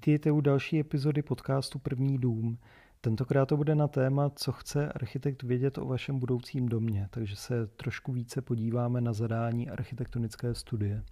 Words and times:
Vítejte 0.00 0.30
u 0.30 0.40
další 0.40 0.80
epizody 0.80 1.22
podcastu 1.22 1.78
První 1.78 2.18
dům. 2.18 2.58
Tentokrát 3.00 3.46
to 3.46 3.56
bude 3.56 3.74
na 3.74 3.88
téma, 3.88 4.30
co 4.30 4.52
chce 4.52 4.92
architekt 4.92 5.42
vědět 5.42 5.78
o 5.78 5.84
vašem 5.84 6.18
budoucím 6.18 6.68
domě, 6.68 7.08
takže 7.10 7.36
se 7.36 7.66
trošku 7.66 8.12
více 8.12 8.42
podíváme 8.42 9.00
na 9.00 9.12
zadání 9.12 9.70
architektonické 9.70 10.54
studie. 10.54 11.02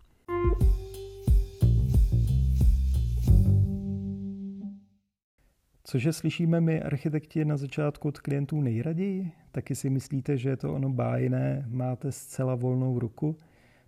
Cože 5.84 6.12
slyšíme 6.12 6.60
my 6.60 6.82
architekti 6.82 7.44
na 7.44 7.56
začátku 7.56 8.08
od 8.08 8.18
klientů 8.18 8.60
nejraději? 8.60 9.32
Taky 9.52 9.74
si 9.74 9.90
myslíte, 9.90 10.36
že 10.36 10.48
je 10.48 10.56
to 10.56 10.74
ono 10.74 10.88
bájné, 10.88 11.64
máte 11.68 12.12
zcela 12.12 12.54
volnou 12.54 12.98
ruku? 12.98 13.36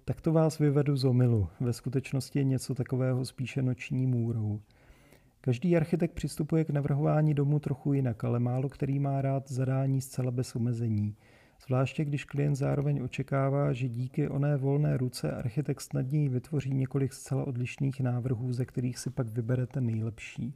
Tak 0.05 0.21
to 0.21 0.33
vás 0.33 0.59
vyvedu 0.59 0.97
z 0.97 1.05
omilu. 1.05 1.49
Ve 1.61 1.73
skutečnosti 1.73 2.39
je 2.39 2.45
něco 2.45 2.75
takového 2.75 3.25
spíše 3.25 3.63
noční 3.63 4.07
můrou. 4.07 4.61
Každý 5.43 5.77
architekt 5.77 6.13
přistupuje 6.13 6.65
k 6.65 6.71
navrhování 6.71 7.35
domu 7.35 7.59
trochu 7.59 7.93
jinak, 7.93 8.25
ale 8.25 8.41
málo 8.41 8.69
který 8.69 8.99
má 8.99 9.23
rád 9.23 9.51
zadání 9.51 10.01
zcela 10.01 10.31
bez 10.31 10.57
omezení. 10.57 11.17
Zvláště 11.67 12.05
když 12.05 12.25
klient 12.25 12.57
zároveň 12.57 13.03
očekává, 13.03 13.73
že 13.73 13.89
díky 13.89 14.29
oné 14.29 14.57
volné 14.57 14.97
ruce 14.97 15.33
architekt 15.33 15.81
snadněji 15.81 16.29
vytvoří 16.29 16.75
několik 16.75 17.13
zcela 17.13 17.45
odlišných 17.45 18.01
návrhů, 18.01 18.53
ze 18.53 18.65
kterých 18.65 18.99
si 18.99 19.11
pak 19.11 19.29
vyberete 19.29 19.81
nejlepší. 19.81 20.55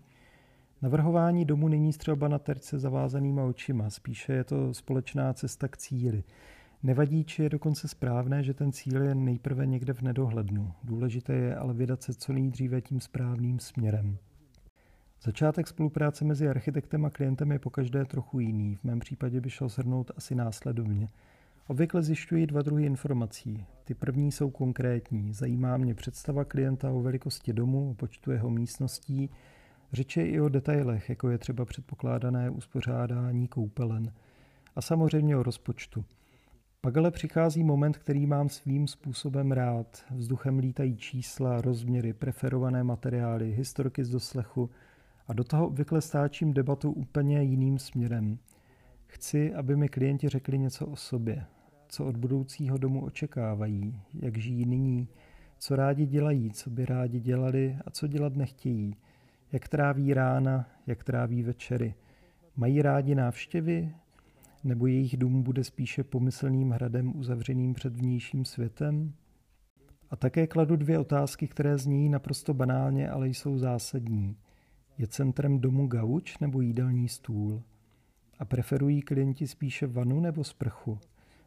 Navrhování 0.83 1.45
domu 1.45 1.69
není 1.69 1.92
střelba 1.92 2.28
na 2.28 2.39
terce 2.39 2.78
zavázanýma 2.78 3.45
očima, 3.45 3.91
spíše 3.91 4.33
je 4.33 4.45
to 4.45 4.75
společná 4.75 5.33
cesta 5.33 5.69
k 5.69 5.77
cíli. 5.77 6.25
Nevadí, 6.83 7.25
či 7.25 7.42
je 7.42 7.48
dokonce 7.48 7.89
správné, 7.89 8.42
že 8.42 8.55
ten 8.55 8.73
cíl 8.73 9.03
je 9.03 9.14
nejprve 9.14 9.66
někde 9.66 9.92
v 9.92 10.03
nedohlednu. 10.03 10.73
Důležité 10.84 11.33
je 11.33 11.56
ale 11.56 11.75
vydat 11.75 12.03
se 12.03 12.14
co 12.14 12.33
nejdříve 12.33 12.80
tím 12.80 13.00
správným 13.00 13.59
směrem. 13.59 14.19
Začátek 15.25 15.69
spolupráce 15.69 16.25
mezi 16.25 16.48
architektem 16.48 17.05
a 17.05 17.11
klientem 17.11 17.53
je 17.53 17.58
pokaždé 17.58 18.05
trochu 18.05 18.41
jiný. 18.41 18.77
V 18.77 18.84
mém 18.84 18.98
případě 19.00 19.41
by 19.41 19.50
šel 19.50 19.69
shrnout 19.69 20.11
asi 20.16 20.34
následovně. 20.34 21.08
Obvykle 21.66 22.03
zjišťuji 22.03 22.47
dva 22.47 22.62
druhy 22.62 22.86
informací. 22.86 23.66
Ty 23.84 23.94
první 23.94 24.33
jsou 24.33 24.50
konkrétní. 24.50 25.33
Zajímá 25.33 25.77
mě 25.77 25.94
představa 25.94 26.44
klienta 26.44 26.91
o 26.91 27.03
velikosti 27.03 27.53
domu, 27.53 27.91
o 27.91 27.94
počtu 27.94 28.31
jeho 28.31 28.50
místností, 28.50 29.31
Řeč 29.92 30.16
je 30.16 30.28
i 30.28 30.41
o 30.41 30.48
detailech, 30.48 31.08
jako 31.08 31.31
je 31.31 31.38
třeba 31.38 31.64
předpokládané 31.64 32.50
uspořádání 32.50 33.48
koupelen. 33.48 34.12
A 34.77 34.81
samozřejmě 34.81 35.36
o 35.36 35.42
rozpočtu. 35.42 36.05
Pak 36.81 36.97
ale 36.97 37.11
přichází 37.11 37.64
moment, 37.64 37.98
který 37.98 38.27
mám 38.27 38.48
svým 38.48 38.88
způsobem 38.88 39.53
rád. 39.53 40.05
Vzduchem 40.11 40.59
lítají 40.59 40.97
čísla, 40.97 41.61
rozměry, 41.61 42.12
preferované 42.12 42.84
materiály, 42.84 43.53
historky 43.53 44.05
z 44.05 44.11
doslechu 44.11 44.70
a 45.27 45.33
do 45.33 45.44
toho 45.44 45.67
obvykle 45.67 46.00
stáčím 46.00 46.53
debatu 46.53 46.92
úplně 46.92 47.42
jiným 47.42 47.78
směrem. 47.78 48.39
Chci, 49.06 49.55
aby 49.55 49.77
mi 49.77 49.89
klienti 49.89 50.28
řekli 50.28 50.58
něco 50.58 50.86
o 50.86 50.97
sobě, 50.97 51.44
co 51.89 52.06
od 52.06 52.16
budoucího 52.16 52.78
domu 52.78 53.05
očekávají, 53.05 54.00
jak 54.14 54.39
žijí 54.39 54.66
nyní, 54.66 55.08
co 55.58 55.77
rádi 55.77 56.06
dělají, 56.06 56.50
co 56.50 56.70
by 56.70 56.86
rádi 56.86 57.20
dělali 57.20 57.78
a 57.84 57.91
co 57.91 58.06
dělat 58.06 58.36
nechtějí, 58.36 58.97
jak 59.53 59.69
tráví 59.69 60.14
rána, 60.14 60.66
jak 60.86 61.05
tráví 61.05 61.42
večery. 61.42 61.94
Mají 62.56 62.83
rádi 62.83 63.14
návštěvy, 63.14 63.94
nebo 64.64 64.86
jejich 64.86 65.16
dům 65.16 65.42
bude 65.42 65.64
spíše 65.64 66.05
pomyslným 66.05 66.70
hradem 66.70 67.16
uzavřeným 67.16 67.75
před 67.75 67.97
vnějším 67.97 68.44
světem? 68.44 69.12
A 70.11 70.16
také 70.16 70.47
kladu 70.47 70.77
dvě 70.77 70.98
otázky, 70.98 71.48
které 71.48 71.78
zní 71.78 72.09
naprosto 72.09 72.55
banálně, 72.55 73.11
ale 73.11 73.28
jsou 73.28 73.59
zásadní. 73.59 74.36
Je 74.98 75.06
centrem 75.06 75.59
domu 75.61 75.87
gauč 75.87 76.39
nebo 76.39 76.61
jídelní 76.61 77.09
stůl? 77.09 77.62
A 78.38 78.44
preferují 78.44 79.03
klienti 79.03 79.47
spíše 79.47 79.87
vanu 79.87 80.21
nebo 80.21 80.44
sprchu? 80.44 80.99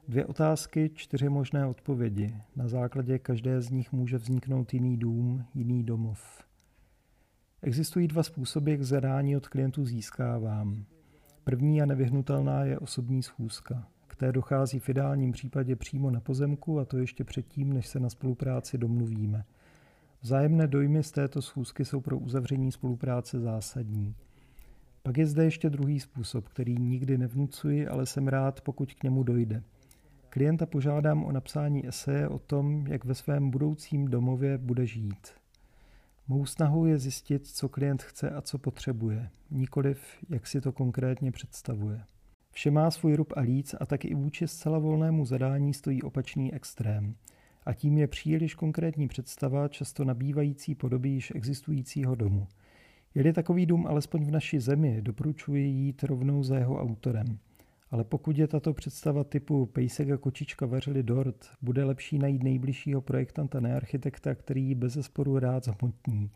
Dvě 0.08 0.25
otázky, 0.25 0.91
čtyři 0.94 1.30
možné 1.30 1.66
odpovědi. 1.66 2.35
Na 2.56 2.68
základě 2.68 3.19
každé 3.19 3.62
z 3.62 3.69
nich 3.69 3.91
může 3.91 4.18
vzniknout 4.18 4.74
jiný 4.74 4.97
dům, 4.97 5.46
jiný 5.53 5.84
domov. 5.84 6.44
Existují 7.62 8.08
dva 8.08 8.24
způsoby, 8.24 8.72
jak 8.72 8.84
zadání 8.84 9.38
od 9.38 9.47
klientů 9.47 9.85
získávám. 9.85 10.85
První 11.44 11.81
a 11.81 11.85
nevyhnutelná 11.85 12.64
je 12.64 12.79
osobní 12.79 13.24
schůzka. 13.24 13.88
K 14.08 14.16
té 14.16 14.31
dochází 14.31 14.79
v 14.79 14.90
ideálním 14.90 15.31
případě 15.31 15.75
přímo 15.75 16.12
na 16.12 16.19
pozemku 16.19 16.79
a 16.79 16.85
to 16.85 16.97
ještě 16.97 17.24
předtím, 17.24 17.74
než 17.74 17.88
se 17.88 18.00
na 18.00 18.09
spolupráci 18.09 18.78
domluvíme. 18.78 19.46
Vzájemné 20.22 20.67
dojmy 20.67 21.03
z 21.03 21.11
této 21.11 21.41
schůzky 21.41 21.85
jsou 21.85 22.01
pro 22.01 22.17
uzavření 22.17 22.72
spolupráce 22.72 23.39
zásadní. 23.39 24.16
Pak 25.03 25.17
je 25.17 25.25
zde 25.25 25.44
ještě 25.44 25.69
druhý 25.69 26.00
způsob, 26.00 26.47
který 26.47 26.75
nikdy 26.79 27.17
nevnucuji, 27.17 27.88
ale 27.88 28.05
jsem 28.05 28.28
rád, 28.28 28.61
pokud 28.61 28.94
k 28.94 29.03
němu 29.03 29.23
dojde. 29.23 29.63
Klienta 30.29 30.66
požádám 30.66 31.23
o 31.23 31.31
napsání 31.31 31.88
eseje 31.88 32.28
o 32.28 32.39
tom, 32.39 32.88
jak 32.88 33.05
ve 33.05 33.16
svém 33.16 33.50
budoucím 33.50 34.07
domově 34.07 34.57
bude 34.57 34.85
žít. 34.85 35.28
Mou 36.28 36.45
snahou 36.45 36.85
je 36.85 36.97
zjistit, 36.97 37.47
co 37.47 37.69
klient 37.69 38.03
chce 38.03 38.29
a 38.29 38.41
co 38.41 38.57
potřebuje, 38.57 39.29
nikoliv 39.51 40.01
jak 40.29 40.47
si 40.47 40.61
to 40.61 40.72
konkrétně 40.72 41.31
představuje. 41.31 42.03
Vše 42.51 42.72
má 42.72 42.91
svůj 42.91 43.16
rub 43.16 43.34
a 43.35 43.39
líc 43.39 43.75
a 43.79 43.85
tak 43.85 44.05
i 44.05 44.16
vůči 44.16 44.47
zcela 44.47 44.79
volnému 44.79 45.25
zadání 45.25 45.73
stojí 45.73 46.03
opačný 46.03 46.53
extrém. 46.53 47.16
A 47.67 47.73
tím 47.73 47.97
je 47.97 48.07
příliš 48.07 48.55
konkrétní 48.55 49.07
představa, 49.07 49.67
často 49.67 50.05
nabývající 50.05 50.75
podoby 50.75 51.09
již 51.09 51.31
existujícího 51.35 52.16
domu. 52.16 52.47
Je-li 53.16 53.33
takový 53.33 53.66
dům 53.66 53.88
alespoň 53.88 54.25
v 54.25 54.31
naší 54.31 54.59
zemi, 54.59 55.01
doporučuji 55.01 55.67
jít 55.67 56.03
rovnou 56.03 56.44
za 56.44 56.57
jeho 56.57 56.81
autorem. 56.81 57.39
Ale 57.91 58.03
pokud 58.03 58.38
je 58.38 58.47
tato 58.47 58.73
představa 58.73 59.23
typu 59.23 59.66
pejsek 59.66 60.09
a 60.09 60.17
kočička 60.17 60.66
vařili 60.66 61.03
dort, 61.03 61.45
bude 61.61 61.83
lepší 61.83 62.17
najít 62.19 62.44
nejbližšího 62.44 63.01
projektanta, 63.01 63.59
ne 63.59 63.75
architekta, 63.75 64.35
který 64.35 64.75
bez 64.75 64.97
sporu 65.01 65.39
rád 65.39 65.66
zhmotní. 65.66 66.29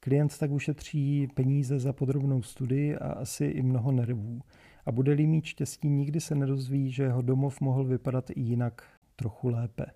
Klient 0.00 0.38
tak 0.38 0.50
ušetří 0.50 1.28
peníze 1.34 1.78
za 1.78 1.92
podrobnou 1.92 2.42
studii 2.42 2.96
a 2.96 3.12
asi 3.12 3.44
i 3.44 3.62
mnoho 3.62 3.92
nervů. 3.92 4.40
A 4.86 4.92
bude-li 4.92 5.26
mít 5.26 5.44
štěstí, 5.44 5.88
nikdy 5.88 6.20
se 6.20 6.34
nedozví, 6.34 6.90
že 6.90 7.02
jeho 7.02 7.22
domov 7.22 7.60
mohl 7.60 7.84
vypadat 7.84 8.30
i 8.30 8.40
jinak, 8.40 8.82
trochu 9.16 9.48
lépe. 9.48 9.86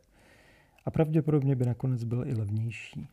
A 0.84 0.90
pravděpodobně 0.90 1.56
by 1.56 1.66
nakonec 1.66 2.04
byl 2.04 2.26
i 2.26 2.34
levnější. 2.34 3.08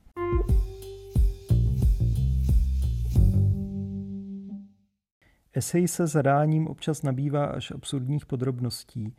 Esej 5.53 5.87
se 5.87 6.07
zadáním 6.07 6.67
občas 6.67 7.03
nabývá 7.03 7.45
až 7.45 7.71
absurdních 7.71 8.25
podrobností. 8.25 9.15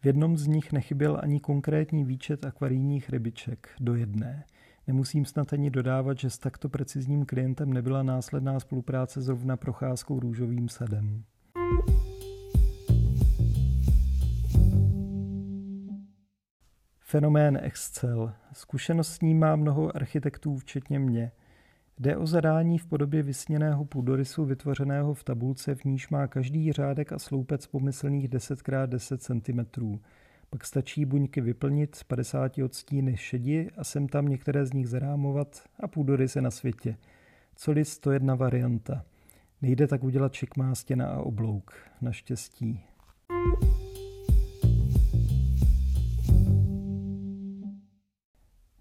V 0.00 0.06
jednom 0.06 0.36
z 0.36 0.46
nich 0.46 0.72
nechyběl 0.72 1.18
ani 1.22 1.40
konkrétní 1.40 2.04
výčet 2.04 2.44
akvarijních 2.44 3.10
rybiček 3.10 3.68
do 3.80 3.94
jedné. 3.94 4.44
Nemusím 4.86 5.24
snad 5.24 5.52
ani 5.52 5.70
dodávat, 5.70 6.18
že 6.18 6.30
s 6.30 6.38
takto 6.38 6.68
precizním 6.68 7.26
klientem 7.26 7.72
nebyla 7.72 8.02
následná 8.02 8.60
spolupráce 8.60 9.20
zrovna 9.20 9.56
procházkou 9.56 10.20
růžovým 10.20 10.68
sadem. 10.68 11.24
Fenomén 17.08 17.58
Excel. 17.62 18.32
Zkušenost 18.52 19.08
s 19.08 19.20
ním 19.20 19.38
má 19.38 19.56
mnoho 19.56 19.96
architektů, 19.96 20.56
včetně 20.56 20.98
mě– 20.98 21.32
Jde 22.00 22.16
o 22.16 22.26
zadání 22.26 22.78
v 22.78 22.86
podobě 22.86 23.22
vysněného 23.22 23.84
půdorysu 23.84 24.44
vytvořeného 24.44 25.14
v 25.14 25.24
tabulce, 25.24 25.74
v 25.74 25.84
níž 25.84 26.08
má 26.08 26.26
každý 26.26 26.72
řádek 26.72 27.12
a 27.12 27.18
sloupec 27.18 27.66
pomyslných 27.66 28.28
10x10 28.28 29.18
cm. 29.18 29.98
Pak 30.50 30.64
stačí 30.64 31.04
buňky 31.04 31.40
vyplnit 31.40 31.94
z 31.94 32.02
50 32.02 32.58
odstíny 32.58 33.16
šedi 33.16 33.70
a 33.76 33.84
sem 33.84 34.08
tam 34.08 34.28
některé 34.28 34.66
z 34.66 34.72
nich 34.72 34.88
zarámovat 34.88 35.62
a 35.80 35.88
půdorys 35.88 36.36
je 36.36 36.42
na 36.42 36.50
světě. 36.50 36.96
Colis 37.54 37.98
to 37.98 38.12
jedna 38.12 38.34
varianta. 38.34 39.04
Nejde 39.62 39.86
tak 39.86 40.04
udělat 40.04 40.32
šikmá 40.32 40.74
stěna 40.74 41.08
a 41.08 41.20
oblouk. 41.20 41.72
Naštěstí. 42.00 42.80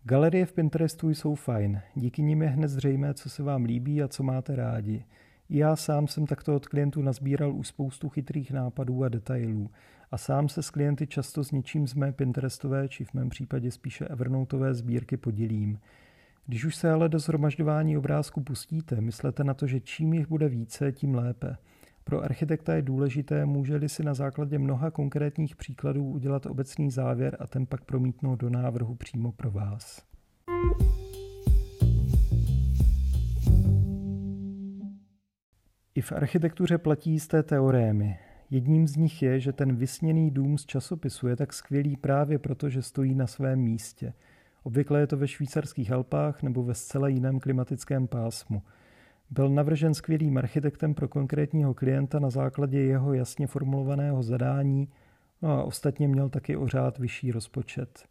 Galerie 0.07 0.46
v 0.46 0.54
Pinterestu 0.54 1.10
jsou 1.10 1.36
fajn, 1.36 1.81
díky 1.96 2.22
nim 2.22 2.42
je 2.42 2.48
hned 2.48 2.68
zřejmé, 2.68 3.13
co 3.13 3.30
se 3.30 3.44
vám 3.44 3.63
líbí 3.63 4.04
a 4.04 4.07
co 4.07 4.24
máte 4.24 4.56
rádi. 4.56 5.06
Já 5.50 5.75
sám 5.75 6.07
jsem 6.07 6.25
takto 6.25 6.56
od 6.56 6.68
klientů 6.68 7.02
nazbíral 7.02 7.56
už 7.56 7.68
spoustu 7.68 8.10
chytrých 8.10 8.52
nápadů 8.52 9.04
a 9.04 9.10
detailů 9.10 9.69
a 10.12 10.18
sám 10.18 10.50
se 10.50 10.63
s 10.63 10.69
klienty 10.69 11.07
často 11.07 11.44
s 11.44 11.52
něčím 11.52 11.88
z 11.88 11.94
mé 11.94 12.12
Pinterestové 12.12 12.90
či 12.90 13.06
v 13.06 13.13
mém 13.13 13.30
případě 13.30 13.72
spíše 13.72 14.07
Evernoteové 14.07 14.74
sbírky 14.74 15.18
podělím. 15.18 15.80
Když 16.46 16.66
už 16.66 16.75
se 16.75 16.92
ale 16.92 17.10
do 17.10 17.19
zhromažďování 17.19 17.98
obrázku 17.98 18.42
pustíte, 18.42 19.01
myslete 19.01 19.44
na 19.44 19.54
to, 19.54 19.68
že 19.68 19.80
čím 19.80 20.13
jich 20.13 20.28
bude 20.28 20.50
více, 20.50 20.92
tím 20.92 21.16
lépe. 21.16 21.58
Pro 22.07 22.24
architekta 22.24 22.75
je 22.75 22.81
důležité, 22.81 23.46
může-li 23.46 23.90
si 23.90 24.04
na 24.04 24.13
základě 24.13 24.60
mnoha 24.60 24.92
konkrétních 24.92 25.56
příkladů 25.56 26.06
udělat 26.06 26.46
obecný 26.46 26.92
závěr 26.92 27.38
a 27.40 27.48
ten 27.48 27.66
pak 27.66 27.86
promítnout 27.86 28.36
do 28.36 28.50
návrhu 28.50 28.96
přímo 28.96 29.31
pro 29.31 29.52
vás. 29.52 30.02
v 36.06 36.12
architektuře 36.12 36.78
platí 36.78 37.12
jisté 37.12 37.44
teorémy. 37.44 38.19
Jedním 38.50 38.88
z 38.88 38.96
nich 38.96 39.22
je, 39.22 39.40
že 39.40 39.54
ten 39.54 39.75
vysněný 39.75 40.31
dům 40.31 40.58
z 40.58 40.66
časopisu 40.66 41.28
je 41.28 41.36
tak 41.36 41.54
skvělý 41.54 41.98
právě 41.98 42.40
proto, 42.40 42.69
že 42.69 42.81
stojí 42.81 43.16
na 43.16 43.28
svém 43.28 43.60
místě. 43.60 44.13
Obvykle 44.63 45.00
je 45.00 45.08
to 45.08 45.18
ve 45.18 45.28
švýcarských 45.28 45.92
Alpách 45.92 46.44
nebo 46.44 46.63
ve 46.63 46.74
zcela 46.74 47.08
jiném 47.08 47.40
klimatickém 47.40 48.08
pásmu. 48.08 48.62
Byl 49.30 49.50
navržen 49.50 49.94
skvělým 49.94 50.38
architektem 50.38 50.94
pro 50.94 51.07
konkrétního 51.07 51.74
klienta 51.74 52.19
na 52.19 52.30
základě 52.30 52.81
jeho 52.81 53.13
jasně 53.13 53.48
formulovaného 53.48 54.24
zadání 54.24 54.89
no 55.42 55.51
a 55.51 55.63
ostatně 55.63 56.07
měl 56.07 56.30
taky 56.30 56.57
o 56.57 56.68
řád 56.68 56.98
vyšší 56.98 57.31
rozpočet. 57.31 58.06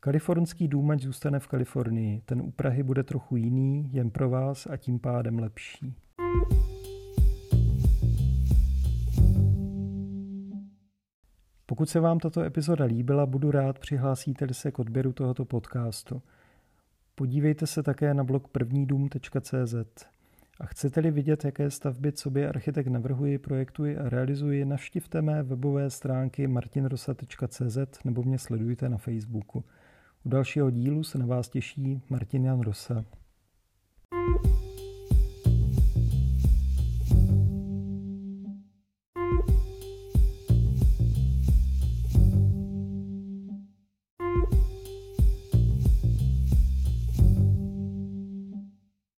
Kalifornský 0.00 0.68
dům 0.68 0.90
ať 0.90 1.00
zůstane 1.00 1.38
v 1.40 1.48
Kalifornii. 1.48 2.20
Ten 2.24 2.40
u 2.40 2.50
Prahy 2.50 2.82
bude 2.82 3.02
trochu 3.02 3.36
jiný, 3.36 3.90
jen 3.92 4.10
pro 4.10 4.30
vás 4.30 4.66
a 4.66 4.76
tím 4.76 4.98
pádem 4.98 5.38
lepší. 5.38 5.94
Pokud 11.66 11.88
se 11.88 12.00
vám 12.00 12.18
tato 12.18 12.42
epizoda 12.42 12.84
líbila, 12.84 13.26
budu 13.26 13.50
rád 13.50 13.78
přihlásíte 13.78 14.54
se 14.54 14.72
k 14.72 14.78
odběru 14.78 15.12
tohoto 15.12 15.44
podcastu. 15.44 16.22
Podívejte 17.14 17.66
se 17.66 17.82
také 17.82 18.14
na 18.14 18.24
blog 18.24 18.48
prvnídům.cz. 18.48 19.74
A 20.60 20.66
chcete-li 20.66 21.10
vidět, 21.10 21.44
jaké 21.44 21.70
stavby 21.70 22.12
sobě 22.14 22.48
architekt 22.48 22.86
navrhuji, 22.86 23.38
projektuji 23.38 23.98
a 23.98 24.08
realizuji, 24.08 24.64
navštivte 24.64 25.22
mé 25.22 25.42
webové 25.42 25.90
stránky 25.90 26.46
martinrosa.cz 26.46 28.04
nebo 28.04 28.22
mě 28.22 28.38
sledujte 28.38 28.88
na 28.88 28.98
Facebooku. 28.98 29.64
U 30.24 30.28
dalšího 30.28 30.70
dílu 30.70 31.04
se 31.04 31.18
na 31.18 31.26
vás 31.26 31.48
těší 31.48 32.02
Martin 32.08 32.44
Jan 32.44 32.60
Rosa. 32.60 33.04